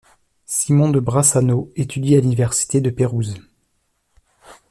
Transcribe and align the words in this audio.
Simon 0.47 0.89
de 0.89 0.99
Brassano 0.99 1.69
étudie 1.75 2.15
à 2.15 2.21
l'université 2.21 2.81
de 2.81 2.89
Pérouse. 2.89 3.35